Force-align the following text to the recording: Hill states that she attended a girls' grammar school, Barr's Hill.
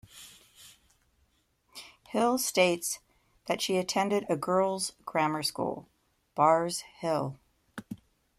Hill 2.07 2.39
states 2.39 3.01
that 3.45 3.61
she 3.61 3.77
attended 3.77 4.25
a 4.27 4.35
girls' 4.35 4.93
grammar 5.05 5.43
school, 5.43 5.89
Barr's 6.33 6.79
Hill. 6.79 7.37